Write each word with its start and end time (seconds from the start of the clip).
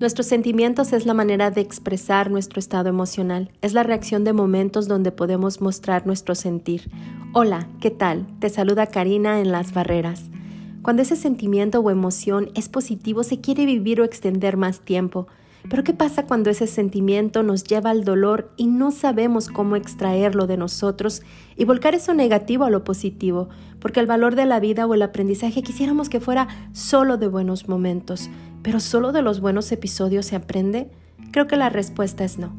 Nuestros 0.00 0.28
sentimientos 0.28 0.94
es 0.94 1.04
la 1.04 1.12
manera 1.12 1.50
de 1.50 1.60
expresar 1.60 2.30
nuestro 2.30 2.58
estado 2.58 2.88
emocional, 2.88 3.50
es 3.60 3.74
la 3.74 3.82
reacción 3.82 4.24
de 4.24 4.32
momentos 4.32 4.88
donde 4.88 5.12
podemos 5.12 5.60
mostrar 5.60 6.06
nuestro 6.06 6.34
sentir. 6.34 6.90
Hola, 7.34 7.68
¿qué 7.82 7.90
tal? 7.90 8.26
Te 8.38 8.48
saluda 8.48 8.86
Karina 8.86 9.40
en 9.40 9.52
Las 9.52 9.74
Barreras. 9.74 10.22
Cuando 10.80 11.02
ese 11.02 11.16
sentimiento 11.16 11.80
o 11.80 11.90
emoción 11.90 12.48
es 12.54 12.70
positivo, 12.70 13.24
se 13.24 13.42
quiere 13.42 13.66
vivir 13.66 14.00
o 14.00 14.04
extender 14.04 14.56
más 14.56 14.80
tiempo. 14.80 15.26
Pero 15.68 15.84
¿qué 15.84 15.92
pasa 15.92 16.24
cuando 16.24 16.48
ese 16.48 16.66
sentimiento 16.66 17.42
nos 17.42 17.64
lleva 17.64 17.90
al 17.90 18.02
dolor 18.02 18.50
y 18.56 18.68
no 18.68 18.92
sabemos 18.92 19.48
cómo 19.48 19.76
extraerlo 19.76 20.46
de 20.46 20.56
nosotros 20.56 21.20
y 21.56 21.66
volcar 21.66 21.94
eso 21.94 22.14
negativo 22.14 22.64
a 22.64 22.70
lo 22.70 22.84
positivo? 22.84 23.50
Porque 23.78 24.00
el 24.00 24.06
valor 24.06 24.34
de 24.34 24.46
la 24.46 24.60
vida 24.60 24.86
o 24.86 24.94
el 24.94 25.02
aprendizaje 25.02 25.62
quisiéramos 25.62 26.08
que 26.08 26.20
fuera 26.20 26.48
solo 26.72 27.18
de 27.18 27.28
buenos 27.28 27.68
momentos, 27.68 28.30
pero 28.62 28.80
solo 28.80 29.12
de 29.12 29.22
los 29.22 29.40
buenos 29.40 29.70
episodios 29.72 30.26
se 30.26 30.36
aprende. 30.36 30.90
Creo 31.32 31.46
que 31.46 31.56
la 31.56 31.68
respuesta 31.68 32.24
es 32.24 32.38
no. 32.38 32.52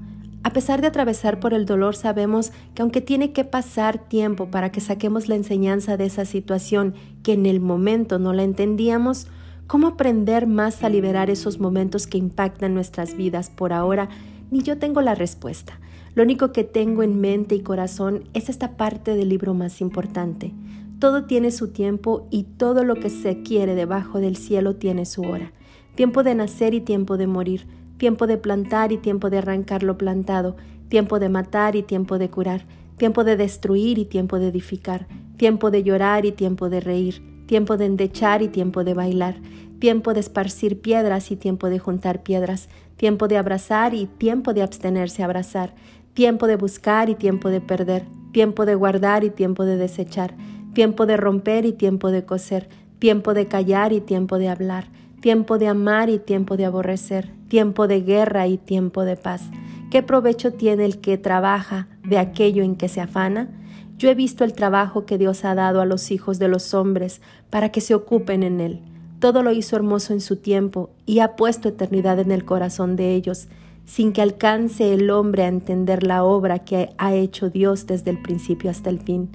A 0.43 0.53
pesar 0.53 0.81
de 0.81 0.87
atravesar 0.87 1.39
por 1.39 1.53
el 1.53 1.65
dolor, 1.65 1.95
sabemos 1.95 2.51
que 2.73 2.81
aunque 2.81 3.01
tiene 3.01 3.31
que 3.31 3.43
pasar 3.43 3.97
tiempo 3.97 4.49
para 4.49 4.71
que 4.71 4.81
saquemos 4.81 5.27
la 5.27 5.35
enseñanza 5.35 5.97
de 5.97 6.05
esa 6.05 6.25
situación 6.25 6.95
que 7.23 7.33
en 7.33 7.45
el 7.45 7.59
momento 7.59 8.17
no 8.17 8.33
la 8.33 8.43
entendíamos, 8.43 9.27
¿Cómo 9.71 9.87
aprender 9.87 10.47
más 10.47 10.83
a 10.83 10.89
liberar 10.89 11.29
esos 11.29 11.61
momentos 11.61 12.05
que 12.05 12.17
impactan 12.17 12.73
nuestras 12.73 13.15
vidas 13.15 13.49
por 13.49 13.71
ahora? 13.71 14.09
Ni 14.51 14.63
yo 14.63 14.77
tengo 14.77 14.99
la 14.99 15.15
respuesta. 15.15 15.79
Lo 16.13 16.23
único 16.23 16.51
que 16.51 16.65
tengo 16.65 17.03
en 17.03 17.21
mente 17.21 17.55
y 17.55 17.61
corazón 17.61 18.25
es 18.33 18.49
esta 18.49 18.75
parte 18.75 19.15
del 19.15 19.29
libro 19.29 19.53
más 19.53 19.79
importante. 19.79 20.51
Todo 20.99 21.23
tiene 21.23 21.51
su 21.51 21.69
tiempo 21.69 22.27
y 22.31 22.43
todo 22.43 22.83
lo 22.83 22.95
que 22.95 23.09
se 23.09 23.43
quiere 23.43 23.73
debajo 23.73 24.19
del 24.19 24.35
cielo 24.35 24.75
tiene 24.75 25.05
su 25.05 25.21
hora. 25.21 25.53
Tiempo 25.95 26.23
de 26.23 26.35
nacer 26.35 26.73
y 26.73 26.81
tiempo 26.81 27.17
de 27.17 27.27
morir, 27.27 27.67
tiempo 27.97 28.25
de 28.25 28.37
plantar 28.37 28.91
y 28.91 28.97
tiempo 28.97 29.29
de 29.29 29.39
arrancar 29.39 29.83
lo 29.83 29.97
plantado, 29.97 30.55
tiempo 30.87 31.19
de 31.19 31.29
matar 31.29 31.75
y 31.75 31.83
tiempo 31.83 32.17
de 32.17 32.29
curar, 32.29 32.65
tiempo 32.97 33.23
de 33.23 33.35
destruir 33.35 33.97
y 33.97 34.05
tiempo 34.05 34.39
de 34.39 34.47
edificar, 34.47 35.07
tiempo 35.37 35.71
de 35.71 35.83
llorar 35.83 36.25
y 36.25 36.31
tiempo 36.31 36.69
de 36.69 36.79
reír, 36.79 37.21
tiempo 37.45 37.77
de 37.77 37.85
endechar 37.85 38.41
y 38.41 38.47
tiempo 38.47 38.83
de 38.83 38.93
bailar, 38.93 39.35
tiempo 39.79 40.13
de 40.13 40.19
esparcir 40.19 40.79
piedras 40.81 41.31
y 41.31 41.35
tiempo 41.35 41.69
de 41.69 41.79
juntar 41.79 42.23
piedras, 42.23 42.69
tiempo 42.95 43.27
de 43.27 43.37
abrazar 43.37 43.93
y 43.93 44.05
tiempo 44.05 44.53
de 44.53 44.61
abstenerse 44.61 45.23
a 45.23 45.25
abrazar, 45.25 45.73
tiempo 46.13 46.47
de 46.47 46.55
buscar 46.55 47.09
y 47.09 47.15
tiempo 47.15 47.49
de 47.49 47.61
perder, 47.61 48.05
tiempo 48.31 48.65
de 48.65 48.75
guardar 48.75 49.23
y 49.23 49.29
tiempo 49.29 49.65
de 49.65 49.77
desechar, 49.77 50.35
tiempo 50.73 51.05
de 51.05 51.17
romper 51.17 51.65
y 51.65 51.73
tiempo 51.73 52.11
de 52.11 52.23
coser, 52.25 52.69
tiempo 52.99 53.33
de 53.33 53.47
callar 53.47 53.91
y 53.93 54.01
tiempo 54.01 54.37
de 54.37 54.49
hablar, 54.49 54.85
tiempo 55.21 55.59
de 55.59 55.67
amar 55.67 56.09
y 56.09 56.17
tiempo 56.17 56.57
de 56.57 56.65
aborrecer, 56.65 57.29
tiempo 57.47 57.87
de 57.87 58.01
guerra 58.01 58.47
y 58.47 58.57
tiempo 58.57 59.03
de 59.05 59.15
paz. 59.15 59.43
¿Qué 59.91 60.01
provecho 60.03 60.53
tiene 60.53 60.83
el 60.83 60.99
que 60.99 61.17
trabaja 61.17 61.87
de 62.03 62.17
aquello 62.17 62.63
en 62.63 62.75
que 62.75 62.89
se 62.89 63.01
afana? 63.01 63.49
Yo 63.97 64.09
he 64.09 64.15
visto 64.15 64.43
el 64.43 64.53
trabajo 64.53 65.05
que 65.05 65.19
Dios 65.19 65.45
ha 65.45 65.53
dado 65.53 65.79
a 65.79 65.85
los 65.85 66.09
hijos 66.09 66.39
de 66.39 66.47
los 66.47 66.73
hombres 66.73 67.21
para 67.51 67.69
que 67.69 67.81
se 67.81 67.93
ocupen 67.93 68.41
en 68.41 68.59
él. 68.59 68.81
Todo 69.19 69.43
lo 69.43 69.51
hizo 69.51 69.75
hermoso 69.75 70.13
en 70.13 70.21
su 70.21 70.37
tiempo 70.37 70.89
y 71.05 71.19
ha 71.19 71.35
puesto 71.35 71.69
eternidad 71.69 72.17
en 72.19 72.31
el 72.31 72.43
corazón 72.43 72.95
de 72.95 73.13
ellos, 73.13 73.47
sin 73.85 74.13
que 74.13 74.23
alcance 74.23 74.91
el 74.93 75.11
hombre 75.11 75.43
a 75.43 75.49
entender 75.49 76.01
la 76.01 76.23
obra 76.23 76.59
que 76.59 76.89
ha 76.97 77.13
hecho 77.13 77.51
Dios 77.51 77.85
desde 77.85 78.09
el 78.09 78.19
principio 78.19 78.71
hasta 78.71 78.89
el 78.89 78.99
fin. 78.99 79.29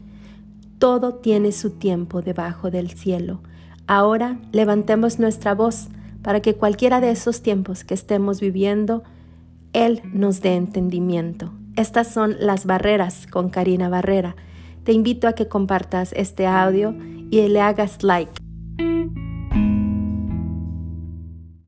Todo 0.81 1.15
tiene 1.15 1.53
su 1.53 1.71
tiempo 1.71 2.23
debajo 2.23 2.73
del 2.73 2.91
cielo. 2.91 3.41
Ahora 3.87 4.39
levantemos 4.53 5.19
nuestra 5.19 5.55
voz 5.55 5.89
para 6.23 6.41
que 6.41 6.55
cualquiera 6.55 7.01
de 7.01 7.11
esos 7.11 7.43
tiempos 7.43 7.85
que 7.85 7.95
estemos 7.95 8.41
viviendo, 8.41 9.05
Él 9.73 10.03
nos 10.13 10.41
dé 10.41 10.57
entendimiento. 10.57 11.53
Estas 11.77 12.09
son 12.09 12.35
las 12.41 12.67
barreras 12.67 13.27
con 13.27 13.49
Karina 13.49 13.89
Barrera. 13.89 14.35
Te 14.83 14.93
invito 14.93 15.29
a 15.29 15.35
que 15.35 15.47
compartas 15.47 16.13
este 16.17 16.47
audio 16.47 16.95
y 17.31 17.47
le 17.49 17.61
hagas 17.61 18.03
like. 18.03 18.46